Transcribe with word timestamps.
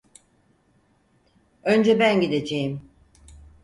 Önce 1.63 1.99
ben 1.99 2.21
gideceğim. 2.21 2.81